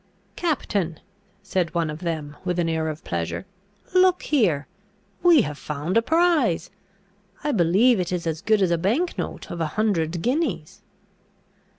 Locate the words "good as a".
8.41-8.79